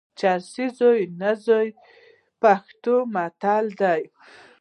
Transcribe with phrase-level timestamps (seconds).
[0.19, 1.69] چرسي زوی نه زوی،
[2.41, 4.03] پښتو متل دئ.